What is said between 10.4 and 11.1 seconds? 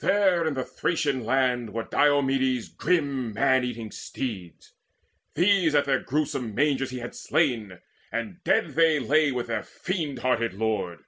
lord.